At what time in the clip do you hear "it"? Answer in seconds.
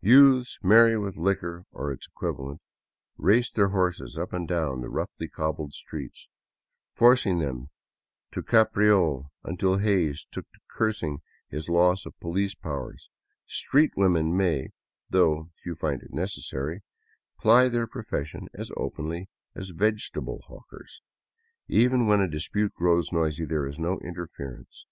16.02-16.12